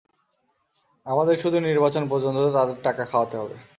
[1.05, 3.55] আমাদের শুধু নির্বাচন পর্যন্ত তাদের টাকা খাওয়াতে হবে।